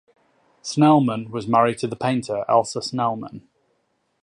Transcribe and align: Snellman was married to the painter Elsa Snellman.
Snellman 0.63 1.29
was 1.29 1.47
married 1.47 1.77
to 1.77 1.85
the 1.87 1.95
painter 1.95 2.43
Elsa 2.49 2.79
Snellman. 2.79 3.43